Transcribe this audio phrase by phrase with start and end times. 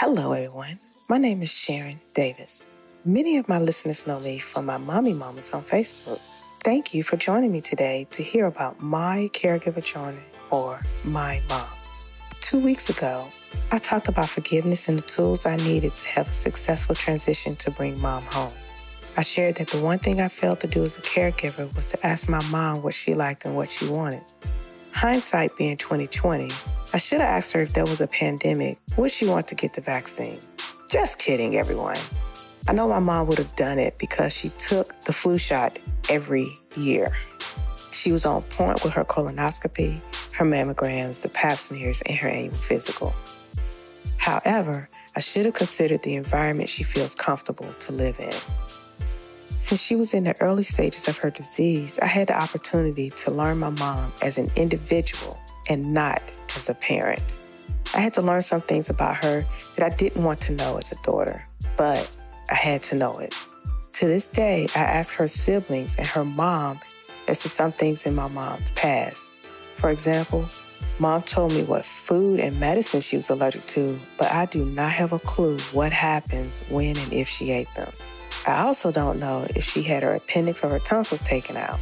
[0.00, 0.78] Hello, everyone.
[1.08, 2.66] My name is Sharon Davis.
[3.06, 6.20] Many of my listeners know me from my mommy moments on Facebook.
[6.62, 10.20] Thank you for joining me today to hear about my caregiver journey
[10.50, 11.70] or my mom.
[12.42, 13.26] Two weeks ago,
[13.72, 17.70] I talked about forgiveness and the tools I needed to have a successful transition to
[17.70, 18.52] bring mom home.
[19.16, 22.06] I shared that the one thing I failed to do as a caregiver was to
[22.06, 24.24] ask my mom what she liked and what she wanted.
[24.96, 26.48] Hindsight being 2020,
[26.94, 29.74] I should have asked her if there was a pandemic, would she want to get
[29.74, 30.38] the vaccine?
[30.88, 31.98] Just kidding, everyone.
[32.66, 35.78] I know my mom would have done it because she took the flu shot
[36.08, 37.12] every year.
[37.92, 40.00] She was on point with her colonoscopy,
[40.32, 43.14] her mammograms, the pap smears, and her annual physical.
[44.16, 48.32] However, I should have considered the environment she feels comfortable to live in.
[49.66, 53.32] Since she was in the early stages of her disease, I had the opportunity to
[53.32, 56.22] learn my mom as an individual and not
[56.54, 57.40] as a parent.
[57.92, 59.44] I had to learn some things about her
[59.76, 61.42] that I didn't want to know as a daughter,
[61.76, 62.08] but
[62.48, 63.34] I had to know it.
[63.94, 66.78] To this day, I ask her siblings and her mom
[67.26, 69.32] as to some things in my mom's past.
[69.78, 70.46] For example,
[71.00, 74.92] mom told me what food and medicine she was allergic to, but I do not
[74.92, 77.92] have a clue what happens when and if she ate them.
[78.46, 81.80] I also don't know if she had her appendix or her tonsils taken out.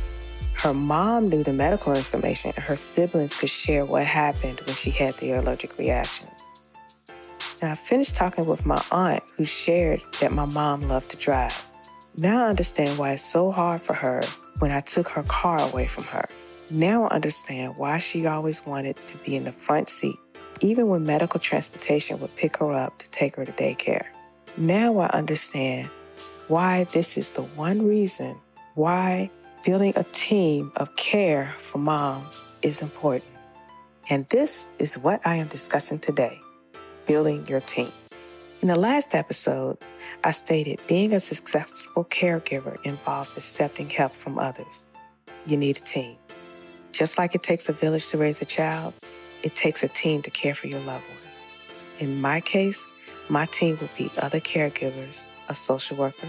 [0.55, 4.91] Her mom knew the medical information, and her siblings could share what happened when she
[4.91, 6.43] had the allergic reactions.
[7.61, 11.71] Now, I finished talking with my aunt, who shared that my mom loved to drive.
[12.17, 14.23] Now I understand why it's so hard for her
[14.61, 16.25] when I took her car away from her.
[16.71, 20.17] Now I understand why she always wanted to be in the front seat,
[20.61, 24.05] even when medical transportation would pick her up to take her to daycare.
[24.57, 25.91] Now I understand
[26.49, 28.37] why this is the one reason
[28.75, 29.31] why
[29.65, 32.23] building a team of care for mom
[32.63, 33.31] is important.
[34.11, 36.41] And this is what I am discussing today
[37.07, 37.89] building your team.
[38.63, 39.77] In the last episode,
[40.23, 44.89] I stated being a successful caregiver involves accepting help from others.
[45.47, 46.17] You need a team.
[46.91, 48.95] Just like it takes a village to raise a child,
[49.43, 52.09] it takes a team to care for your loved one.
[52.09, 52.87] In my case,
[53.29, 56.29] my team would be other caregivers, a social worker,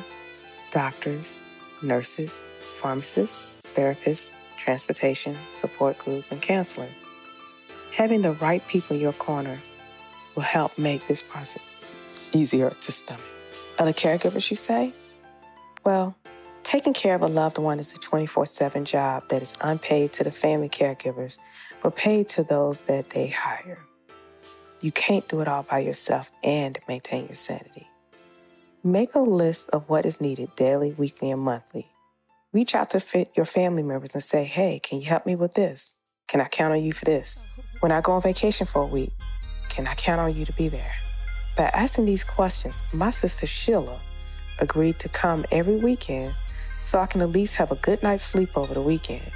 [0.71, 1.41] doctors,
[1.81, 2.41] nurses,
[2.81, 6.87] pharmacists, therapists, transportation, support group, and counselor.
[7.93, 9.57] Having the right people in your corner
[10.35, 11.63] will help make this process
[12.33, 13.23] easier to stomach.
[13.79, 14.93] Other caregivers, you say?
[15.83, 16.15] Well,
[16.63, 20.23] taking care of a loved one is a 24 7 job that is unpaid to
[20.23, 21.37] the family caregivers,
[21.81, 23.79] but paid to those that they hire.
[24.81, 27.87] You can't do it all by yourself and maintain your sanity.
[28.85, 31.87] Make a list of what is needed daily, weekly, and monthly.
[32.53, 35.55] Reach out to fit your family members and say, hey, can you help me with
[35.55, 35.95] this?
[36.27, 37.47] Can I count on you for this?
[37.79, 39.09] When I go on vacation for a week,
[39.69, 40.91] can I count on you to be there?
[41.57, 43.99] By asking these questions, my sister Sheila
[44.59, 46.35] agreed to come every weekend
[46.83, 49.31] so I can at least have a good night's sleep over the weekend,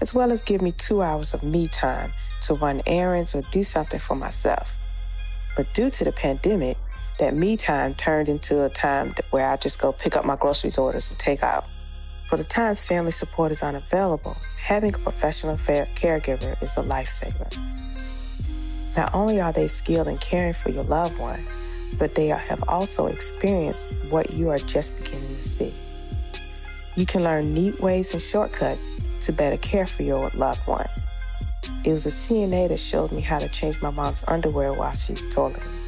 [0.00, 2.12] as well as give me two hours of me time
[2.46, 4.74] to run errands or do something for myself.
[5.54, 6.78] But due to the pandemic,
[7.18, 10.78] that me time turned into a time where I just go pick up my groceries
[10.78, 11.64] orders and take out.
[12.26, 17.56] For the times family support is unavailable, having a professional caregiver is a lifesaver.
[18.96, 21.46] Not only are they skilled in caring for your loved one,
[21.98, 25.74] but they have also experienced what you are just beginning to see.
[26.96, 30.88] You can learn neat ways and shortcuts to better care for your loved one.
[31.84, 35.24] It was a CNA that showed me how to change my mom's underwear while she's
[35.26, 35.85] toileting.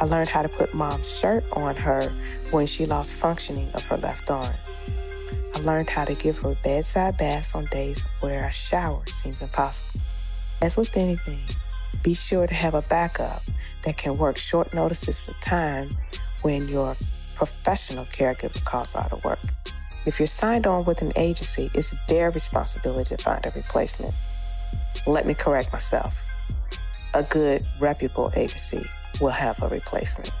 [0.00, 2.12] I learned how to put mom's shirt on her
[2.52, 4.54] when she lost functioning of her left arm.
[5.56, 10.00] I learned how to give her bedside baths on days where a shower seems impossible.
[10.62, 11.40] As with anything,
[12.04, 13.42] be sure to have a backup
[13.84, 15.90] that can work short notices of time
[16.42, 16.94] when your
[17.34, 19.40] professional caregiver calls out of work.
[20.06, 24.14] If you're signed on with an agency, it's their responsibility to find a replacement.
[25.08, 26.24] Let me correct myself.
[27.14, 28.88] A good, reputable agency
[29.20, 30.32] will have a replacement.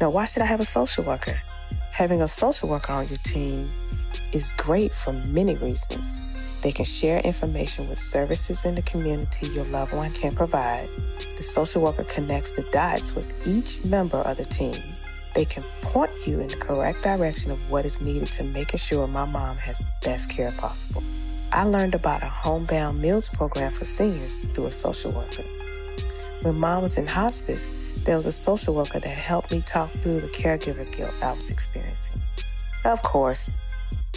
[0.00, 1.38] Now, why should I have a social worker?
[1.92, 3.68] Having a social worker on your team
[4.32, 6.20] is great for many reasons.
[6.60, 10.88] They can share information with services in the community your loved one can provide.
[11.36, 14.76] The social worker connects the dots with each member of the team.
[15.34, 19.06] They can point you in the correct direction of what is needed to making sure
[19.06, 21.02] my mom has the best care possible.
[21.52, 25.44] I learned about a homebound meals program for seniors through a social worker.
[26.42, 30.20] When mom was in hospice, there was a social worker that helped me talk through
[30.20, 32.22] the caregiver guilt I was experiencing.
[32.84, 33.50] Of course,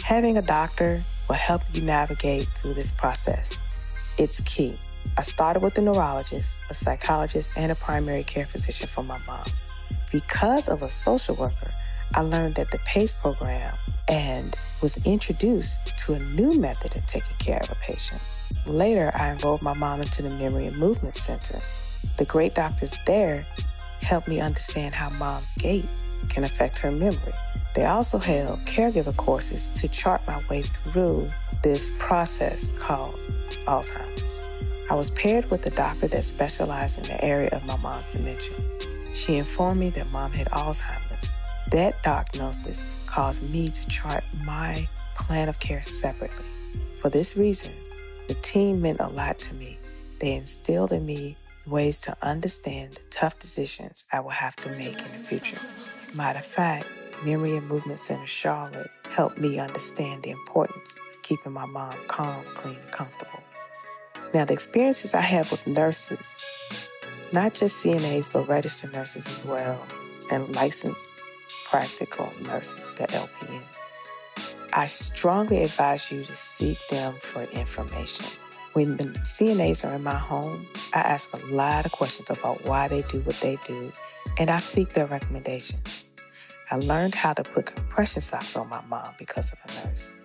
[0.04, 3.66] having a doctor will help you navigate through this process.
[4.18, 4.78] It's key.
[5.18, 9.44] I started with a neurologist, a psychologist, and a primary care physician for my mom.
[10.12, 11.72] Because of a social worker,
[12.14, 13.74] I learned that the PACE program
[14.08, 18.22] and was introduced to a new method of taking care of a patient.
[18.66, 21.58] Later, I enrolled my mom into the Memory and Movement Center.
[22.16, 23.46] The great doctors there
[24.02, 25.86] helped me understand how mom's gait
[26.28, 27.32] can affect her memory.
[27.74, 31.28] They also held caregiver courses to chart my way through
[31.62, 33.14] this process called
[33.66, 34.42] Alzheimer's.
[34.90, 38.56] I was paired with a doctor that specialized in the area of my mom's dementia.
[39.14, 41.34] She informed me that mom had Alzheimer's.
[41.70, 46.44] That diagnosis caused me to chart my plan of care separately.
[47.00, 47.72] For this reason,
[48.28, 49.78] the team meant a lot to me.
[50.20, 51.36] They instilled in me
[51.66, 55.58] ways to understand the tough decisions I will have to make in the future.
[56.16, 56.86] Matter of fact,
[57.24, 62.42] Memory and Movement Center Charlotte helped me understand the importance of keeping my mom calm,
[62.54, 63.40] clean, and comfortable.
[64.34, 66.88] Now, the experiences I have with nurses,
[67.32, 69.84] not just CNAs, but registered nurses as well,
[70.30, 71.08] and licensed
[71.70, 73.76] practical nurses, the LPNs,
[74.74, 78.26] I strongly advise you to seek them for information.
[78.74, 82.88] When the CNAs are in my home, I ask a lot of questions about why
[82.88, 83.92] they do what they do,
[84.38, 86.06] and I seek their recommendations.
[86.70, 90.16] I learned how to put compression socks on my mom because of a nurse.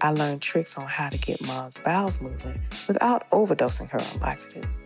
[0.00, 4.82] I learned tricks on how to get mom's bowels moving without overdosing her on laxatives.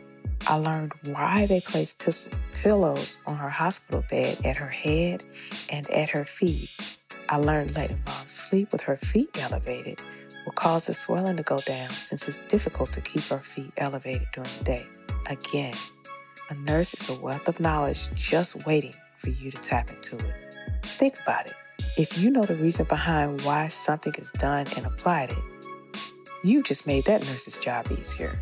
[0.48, 1.94] I learned why they place
[2.62, 5.22] pillows on her hospital bed at her head
[5.70, 6.96] and at her feet
[7.28, 10.00] I learned letting mom sleep with her feet elevated
[10.46, 14.26] will cause the swelling to go down since it's difficult to keep our feet elevated
[14.32, 14.86] during the day.
[15.26, 15.74] Again,
[16.48, 20.54] a nurse is a wealth of knowledge just waiting for you to tap into it.
[20.82, 21.54] Think about it.
[21.98, 25.38] If you know the reason behind why something is done and applied it,
[26.44, 28.38] you just made that nurse's job easier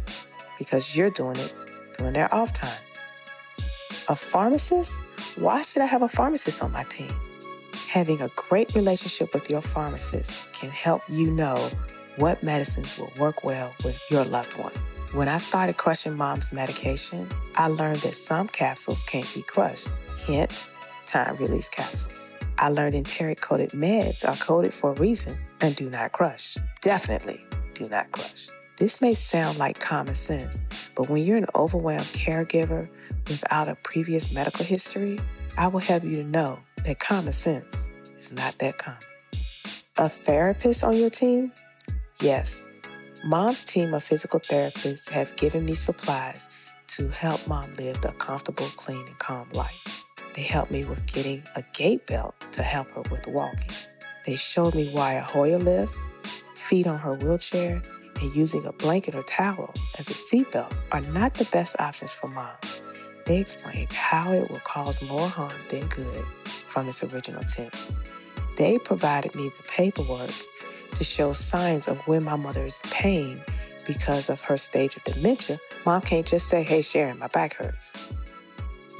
[0.58, 1.54] because you're doing it
[1.96, 2.78] during their off time.
[4.08, 5.00] A pharmacist?
[5.36, 7.10] Why should I have a pharmacist on my team?
[7.88, 11.56] Having a great relationship with your pharmacist can help you know
[12.16, 14.72] what medicines will work well with your loved one.
[15.12, 19.90] When I started crushing mom's medication, I learned that some capsules can't be crushed,
[20.26, 20.70] hint,
[21.06, 22.34] time release capsules.
[22.58, 26.56] I learned enteric coated meds are coated for a reason and do not crush.
[26.80, 27.44] Definitely
[27.74, 28.48] do not crush.
[28.76, 30.58] This may sound like common sense,
[30.96, 32.88] but when you're an overwhelmed caregiver
[33.28, 35.18] without a previous medical history,
[35.56, 38.98] I will help you to know that common sense is not that common.
[39.96, 41.52] A therapist on your team?
[42.20, 42.70] Yes.
[43.24, 46.48] Mom's team of physical therapists have given me supplies
[46.96, 50.04] to help mom live a comfortable, clean, and calm life.
[50.34, 53.70] They helped me with getting a gait belt to help her with walking.
[54.26, 55.96] They showed me why a Hoyer lift,
[56.54, 57.82] feet on her wheelchair,
[58.20, 62.28] and using a blanket or towel as a seatbelt are not the best options for
[62.28, 62.54] mom.
[63.26, 67.90] They explained how it will cause more harm than good from its original intent.
[68.56, 70.30] They provided me the paperwork
[70.94, 73.42] to show signs of when my mother is in pain
[73.86, 75.58] because of her stage of dementia.
[75.84, 78.12] Mom can't just say, hey, Sharon, my back hurts.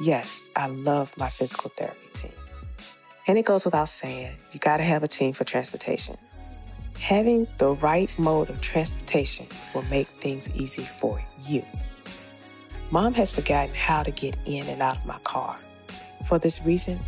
[0.01, 2.31] Yes, I love my physical therapy team.
[3.27, 6.15] And it goes without saying, you got to have a team for transportation.
[6.99, 11.63] Having the right mode of transportation will make things easy for you.
[12.91, 15.55] Mom has forgotten how to get in and out of my car.
[16.27, 16.99] For this reason,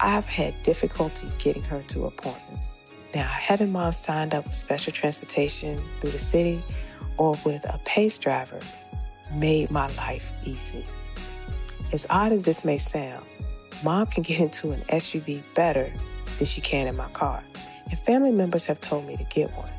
[0.00, 2.75] I've had difficulty getting her to appointments.
[3.14, 6.60] Now, having mom signed up with special transportation through the city
[7.16, 8.60] or with a PACE driver
[9.34, 10.84] made my life easy.
[11.92, 13.24] As odd as this may sound,
[13.84, 15.88] mom can get into an SUV better
[16.36, 17.42] than she can in my car,
[17.88, 19.70] and family members have told me to get one.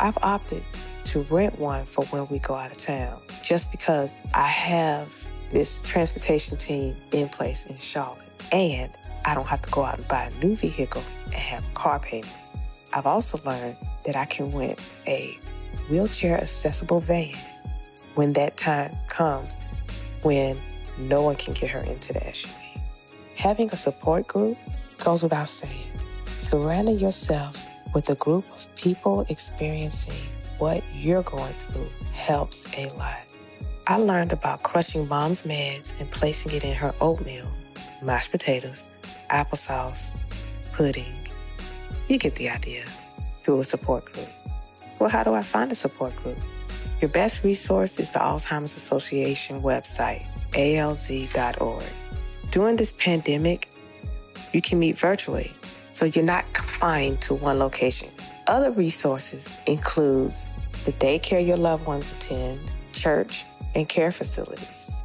[0.00, 0.62] I've opted
[1.04, 5.08] to rent one for when we go out of town just because I have
[5.52, 8.22] this transportation team in place in Charlotte.
[8.50, 8.90] And
[9.24, 12.34] I don't have to go out and buy a new vehicle and have car payment.
[12.94, 15.32] I've also learned that I can rent a
[15.90, 17.34] wheelchair accessible van
[18.14, 19.60] when that time comes
[20.22, 20.56] when
[20.98, 22.54] no one can get her into the SUV.
[23.36, 24.56] Having a support group
[25.02, 25.88] goes without saying.
[26.26, 27.56] Surrounding yourself
[27.94, 30.14] with a group of people experiencing
[30.58, 33.24] what you're going through helps a lot.
[33.86, 37.50] I learned about crushing mom's meds and placing it in her oatmeal,
[38.02, 38.88] mashed potatoes,
[39.30, 40.12] applesauce,
[40.72, 41.21] pudding.
[42.12, 42.84] You get the idea
[43.38, 44.28] through a support group.
[45.00, 46.36] Well, how do I find a support group?
[47.00, 51.82] Your best resource is the Alzheimer's Association website, alz.org.
[52.50, 53.70] During this pandemic,
[54.52, 55.52] you can meet virtually,
[55.92, 58.10] so you're not confined to one location.
[58.46, 60.48] Other resources includes
[60.84, 62.60] the daycare your loved ones attend,
[62.92, 65.02] church, and care facilities.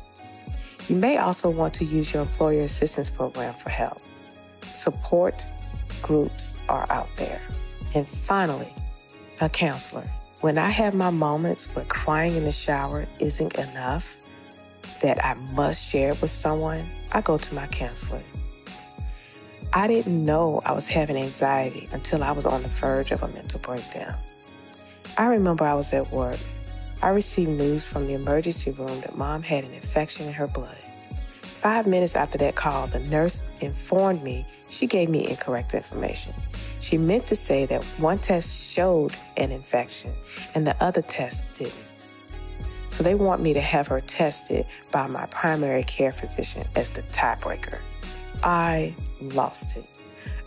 [0.90, 4.00] You may also want to use your employer assistance program for help.
[4.64, 5.42] Support
[6.02, 7.42] groups are out there.
[7.96, 8.74] And finally,
[9.42, 10.04] a counselor.
[10.42, 14.18] When I have my moments where crying in the shower isn't enough,
[15.02, 18.22] that I must share with someone, I go to my counselor.
[19.74, 23.28] I didn't know I was having anxiety until I was on the verge of a
[23.30, 24.14] mental breakdown.
[25.18, 26.38] I remember I was at work.
[27.02, 30.82] I received news from the emergency room that mom had an infection in her blood.
[31.42, 36.34] Five minutes after that call, the nurse informed me she gave me incorrect information.
[36.80, 40.14] She meant to say that one test showed an infection
[40.56, 41.74] and the other test didn't.
[42.90, 47.02] So they want me to have her tested by my primary care physician as the
[47.04, 47.80] tiebreaker.
[48.44, 49.90] I lost it.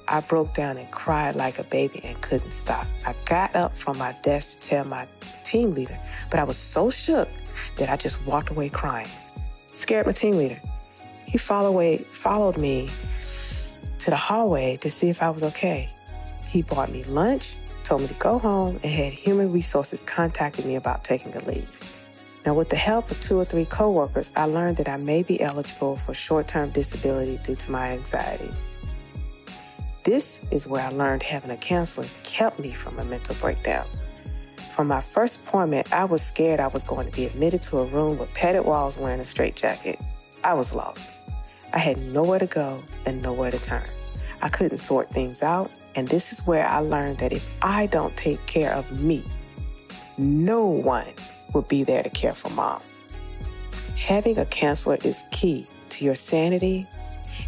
[0.09, 2.87] I broke down and cried like a baby and couldn't stop.
[3.07, 5.07] I got up from my desk to tell my
[5.45, 5.97] team leader,
[6.31, 7.29] but I was so shook
[7.77, 9.07] that I just walked away crying.
[9.67, 10.61] Scared my team leader.
[11.27, 12.89] He followed, away, followed me
[14.01, 15.89] to the hallway to see if I was okay.
[16.51, 20.75] He bought me lunch, told me to go home, and had human resources contacted me
[20.75, 21.71] about taking a leave.
[22.45, 25.41] Now, with the help of two or three coworkers, I learned that I may be
[25.41, 28.51] eligible for short-term disability due to my anxiety.
[30.05, 33.85] This is where I learned having a counselor kept me from a mental breakdown.
[34.75, 37.85] From my first appointment, I was scared I was going to be admitted to a
[37.85, 40.01] room with padded walls wearing a straitjacket.
[40.43, 41.21] I was lost.
[41.73, 43.85] I had nowhere to go and nowhere to turn.
[44.43, 48.17] I couldn't sort things out, and this is where I learned that if I don't
[48.17, 49.23] take care of me,
[50.19, 51.07] no one
[51.55, 52.81] will be there to care for mom.
[53.97, 56.85] Having a counselor is key to your sanity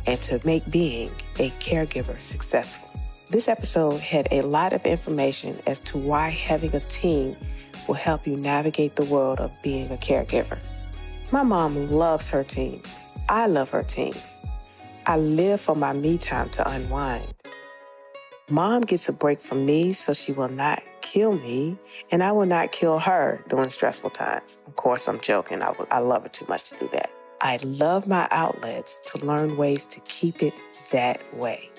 [0.06, 1.08] and to make being
[1.38, 2.88] a caregiver successful.
[3.30, 7.37] This episode had a lot of information as to why having a team
[7.88, 10.62] will help you navigate the world of being a caregiver.
[11.32, 12.82] My mom loves her team.
[13.28, 14.12] I love her team.
[15.04, 17.26] I live for my me time to unwind.
[18.49, 21.76] Mom gets a break from me so she will not kill me,
[22.12, 24.61] and I will not kill her during stressful times.
[24.66, 25.61] Of course, I'm joking.
[25.62, 27.11] I, I love her too much to do that.
[27.40, 30.54] I love my outlets to learn ways to keep it
[30.92, 31.71] that way.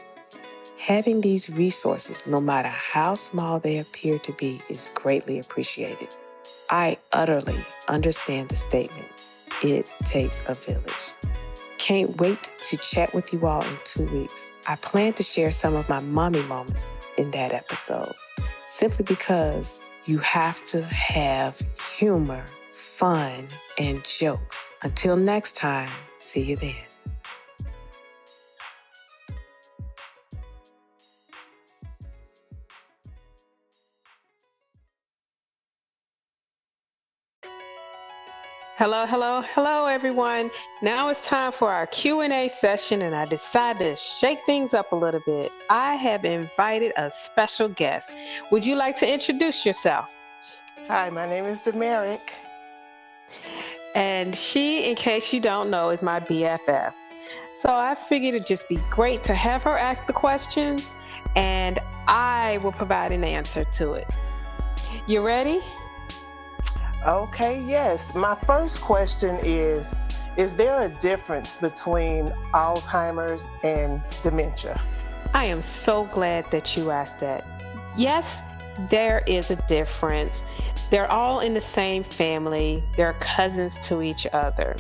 [0.78, 6.14] Having these resources, no matter how small they appear to be, is greatly appreciated.
[6.70, 9.08] I utterly understand the statement
[9.64, 11.33] it takes a village.
[11.84, 14.54] Can't wait to chat with you all in two weeks.
[14.70, 18.14] I plan to share some of my mommy moments in that episode,
[18.68, 21.60] simply because you have to have
[21.98, 22.44] humor
[23.04, 23.48] fun,
[23.78, 24.72] and jokes.
[24.84, 26.93] Until next time, see you then.
[38.84, 40.52] Hello, hello, hello everyone.
[40.82, 44.96] Now it's time for our Q&A session and I decided to shake things up a
[44.98, 45.54] little bit.
[45.70, 48.14] I have invited a special guest.
[48.52, 50.14] Would you like to introduce yourself?
[50.90, 52.32] Hi, my name is Demerick.
[53.96, 56.94] And she, in case you don't know, is my BFF.
[57.54, 60.94] So I figured it'd just be great to have her ask the questions
[61.38, 64.10] and I will provide an answer to it.
[65.08, 65.62] You ready?
[67.06, 68.16] Okay, yes.
[68.16, 69.94] My first question is
[70.38, 74.82] Is there a difference between Alzheimer's and dementia?
[75.34, 77.62] I am so glad that you asked that.
[77.98, 78.42] Yes,
[78.90, 80.46] there is a difference.
[80.92, 84.78] They're all in the same family, they're cousins to each other.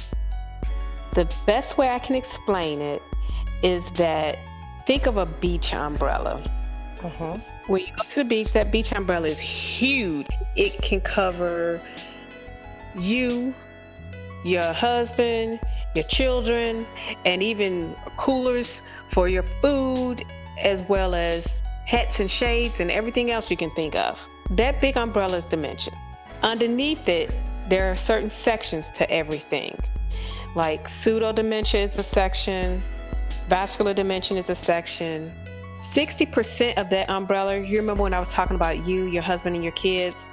[1.14, 3.04] The best way I can explain it
[3.64, 4.40] is that
[4.86, 6.42] think of a beach umbrella.
[7.04, 7.72] Mm-hmm.
[7.72, 10.28] When you go to the beach, that beach umbrella is huge.
[10.56, 11.82] It can cover
[12.98, 13.54] you,
[14.46, 15.60] your husband,
[15.96, 16.86] your children,
[17.26, 20.24] and even coolers for your food,
[20.62, 24.26] as well as hats and shades and everything else you can think of.
[24.52, 25.94] That big umbrella is dementia.
[26.42, 27.32] Underneath it,
[27.70, 29.78] there are certain sections to everything.
[30.56, 32.84] Like pseudo dementia is a section,
[33.48, 35.32] vascular dementia is a section.
[35.84, 39.64] 60% of that umbrella, you remember when I was talking about you, your husband, and
[39.64, 40.30] your kids?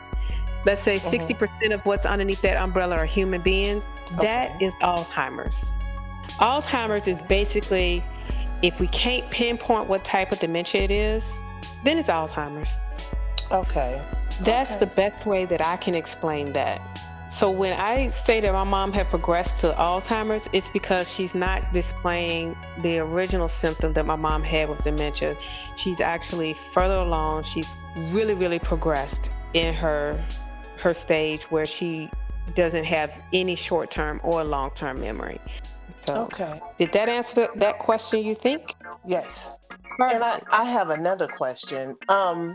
[0.65, 1.73] Let's say 60% mm-hmm.
[1.73, 3.85] of what's underneath that umbrella are human beings.
[4.15, 4.27] Okay.
[4.27, 5.73] That is Alzheimer's.
[6.39, 8.03] Alzheimer's is basically
[8.63, 11.43] if we can't pinpoint what type of dementia it is,
[11.83, 12.79] then it's Alzheimer's.
[13.51, 14.03] Okay.
[14.43, 14.81] That's okay.
[14.81, 16.81] the best way that I can explain that.
[17.31, 21.73] So when I say that my mom had progressed to Alzheimer's, it's because she's not
[21.73, 25.37] displaying the original symptom that my mom had with dementia.
[25.77, 27.45] She's actually further along.
[27.45, 27.77] She's
[28.13, 30.23] really, really progressed in her
[30.79, 32.11] her stage where she
[32.55, 35.41] doesn't have any short term or long term memory.
[36.01, 36.61] So, Okay.
[36.79, 38.25] did that answer that question?
[38.25, 38.75] You think?
[39.07, 39.53] Yes.
[40.01, 41.95] And I, I have another question.
[42.09, 42.55] Um,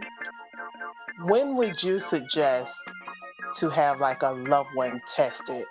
[1.23, 2.75] when would you suggest
[3.55, 5.65] to have like a loved one tested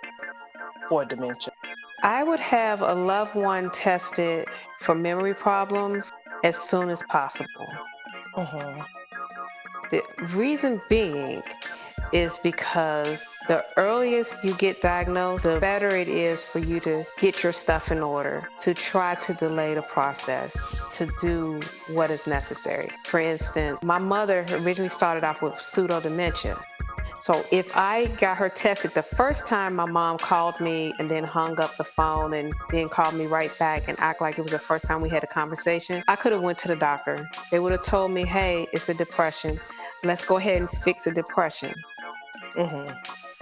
[0.89, 1.53] for dementia?
[2.03, 4.47] I would have a loved one tested
[4.81, 6.11] for memory problems
[6.43, 7.67] as soon as possible.
[8.35, 8.81] hmm
[9.91, 10.01] The
[10.35, 11.43] reason being
[12.11, 17.43] is because the earliest you get diagnosed, the better it is for you to get
[17.43, 20.55] your stuff in order, to try to delay the process,
[20.93, 22.89] to do what is necessary.
[23.03, 26.59] For instance, my mother originally started off with pseudo dementia.
[27.25, 31.23] So if I got her tested the first time my mom called me and then
[31.23, 34.51] hung up the phone and then called me right back and act like it was
[34.51, 37.27] the first time we had a conversation, I could have went to the doctor.
[37.49, 39.59] They would have told me, "Hey, it's a depression.
[40.03, 41.73] Let's go ahead and fix a depression."
[42.55, 42.91] hmm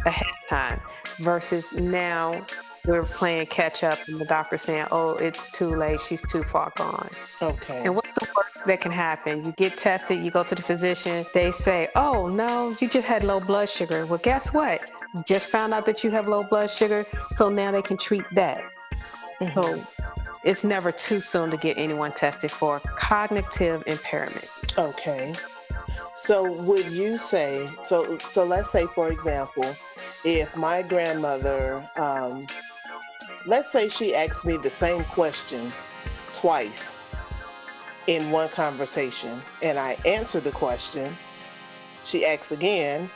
[0.05, 0.81] ahead of time
[1.19, 2.45] versus now
[2.85, 5.99] we're playing catch up and the doctor's saying, oh, it's too late.
[5.99, 7.09] She's too far gone.
[7.41, 7.81] Okay.
[7.85, 9.45] And what's the worst that can happen?
[9.45, 13.23] You get tested, you go to the physician, they say, oh, no, you just had
[13.23, 14.05] low blood sugar.
[14.05, 14.81] Well, guess what?
[15.13, 18.23] You just found out that you have low blood sugar, so now they can treat
[18.33, 18.63] that.
[19.39, 19.53] Mhm.
[19.53, 19.87] So
[20.43, 24.47] it's never too soon to get anyone tested for cognitive impairment.
[24.77, 25.33] Okay.
[26.15, 29.65] So would you say so so let's say for example,
[30.23, 32.45] if my grandmother um
[33.45, 35.71] let's say she asked me the same question
[36.33, 36.95] twice
[38.07, 41.15] in one conversation and I answer the question,
[42.03, 43.09] she asks again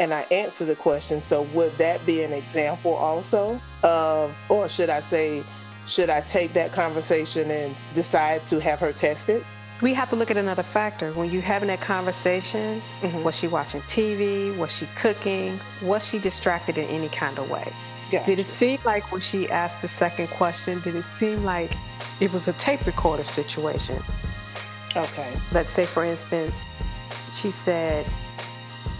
[0.00, 1.20] and I answer the question.
[1.20, 5.42] So would that be an example also of or should I say
[5.86, 9.44] should I take that conversation and decide to have her tested?
[9.80, 11.12] We have to look at another factor.
[11.12, 13.24] When you're having that conversation, Mhm.
[13.24, 14.56] Was she watching TV?
[14.56, 15.58] Was she cooking?
[15.82, 17.66] Was she distracted in any kind of way?
[18.12, 18.26] Gotcha.
[18.26, 21.72] Did it seem like when she asked the second question, did it seem like
[22.22, 23.98] it was a tape recorder situation?
[24.96, 25.32] Okay.
[25.52, 26.54] Let's say, for instance,
[27.36, 28.06] she said,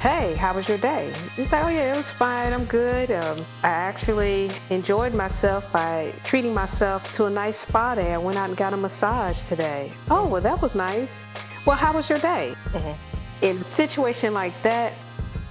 [0.01, 1.13] Hey, how was your day?
[1.37, 2.53] He's like, Oh, yeah, it was fine.
[2.53, 3.13] I'm good.
[3.13, 8.13] Um, I actually enjoyed myself by treating myself to a nice spa day.
[8.13, 9.93] I went out and got a massage today.
[10.11, 11.25] Oh, well, that was nice.
[11.65, 12.55] Well, how was your day?
[12.73, 12.97] Mhm.
[13.43, 14.93] in a situation like that,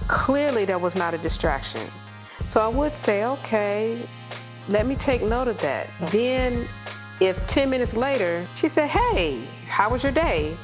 [0.08, 1.86] clearly there was not a distraction.
[2.46, 4.06] So I would say, okay,
[4.68, 5.88] let me take note of that.
[6.10, 6.66] Then,
[7.22, 10.56] if 10 minutes later she said, hey, how was your day?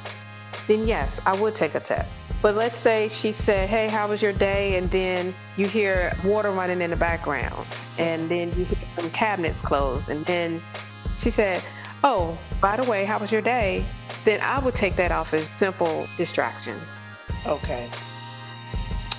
[0.67, 2.15] Then yes, I would take a test.
[2.43, 4.77] But let's say she said, hey, how was your day?
[4.77, 7.67] And then you hear water running in the background,
[7.99, 10.61] and then you hear some cabinets closed, and then
[11.17, 11.63] she said,
[12.05, 13.87] oh, by the way, how was your day?
[14.25, 16.79] Then I would take that off as simple distraction.
[17.47, 17.89] Okay.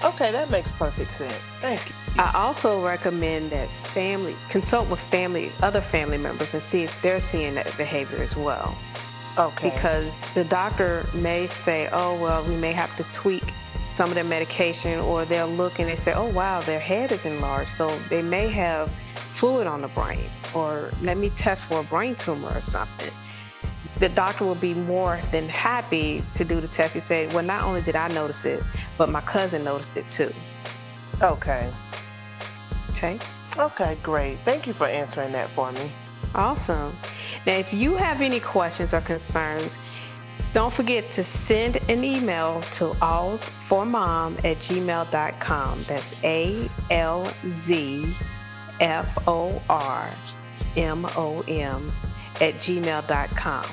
[0.04, 1.40] Okay, that makes perfect sense.
[1.60, 1.96] Thank you.
[2.18, 7.20] I also recommend that family consult with family, other family members, and see if they're
[7.20, 8.76] seeing that behavior as well.
[9.38, 9.70] Okay.
[9.70, 13.54] Because the doctor may say, "Oh, well, we may have to tweak
[13.94, 17.26] some of their medication," or they'll look and they say, "Oh, wow, their head is
[17.26, 18.92] enlarged, so they may have
[19.30, 23.12] fluid on the brain," or "Let me test for a brain tumor or something."
[24.00, 26.96] The doctor will be more than happy to do the test.
[26.96, 28.64] You say, "Well, not only did I notice it,
[28.98, 30.32] but my cousin noticed it too."
[31.22, 31.70] okay.
[33.00, 33.18] Okay.
[33.58, 34.40] Okay, great.
[34.40, 35.90] Thank you for answering that for me.
[36.36, 36.94] Awesome.
[37.48, 39.78] Now, if you have any questions or concerns,
[40.52, 45.86] don't forget to send an email to alzformom at gmail.com.
[45.88, 48.14] That's A L Z
[48.82, 50.14] F O R
[50.76, 51.92] M O M
[52.42, 53.66] at gmail.com.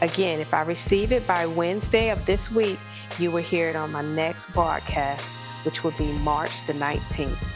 [0.00, 2.78] Again, if I receive it by Wednesday of this week,
[3.18, 5.24] you will hear it on my next broadcast,
[5.64, 7.55] which will be March the 19th.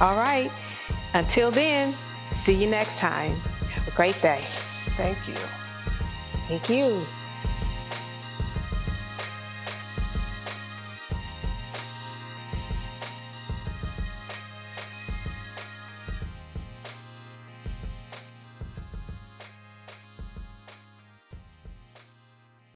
[0.00, 0.50] All right.
[1.14, 1.94] Until then,
[2.30, 3.36] see you next time.
[3.70, 4.40] Have a great day.
[4.96, 5.34] Thank you.
[6.48, 7.06] Thank you.